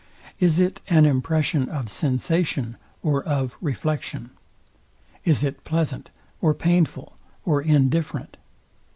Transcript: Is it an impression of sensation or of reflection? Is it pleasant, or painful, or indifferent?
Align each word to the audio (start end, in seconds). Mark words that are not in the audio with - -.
Is 0.39 0.59
it 0.59 0.81
an 0.87 1.05
impression 1.05 1.69
of 1.69 1.87
sensation 1.87 2.75
or 3.03 3.23
of 3.23 3.55
reflection? 3.61 4.31
Is 5.25 5.43
it 5.43 5.63
pleasant, 5.63 6.09
or 6.41 6.55
painful, 6.55 7.19
or 7.45 7.61
indifferent? 7.61 8.37